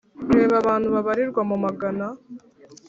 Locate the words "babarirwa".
0.95-1.41